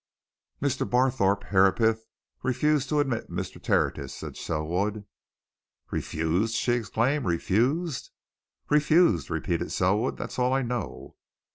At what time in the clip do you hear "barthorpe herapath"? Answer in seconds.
0.89-2.01